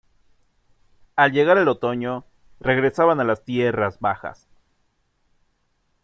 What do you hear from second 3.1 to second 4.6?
a las tierras bajas.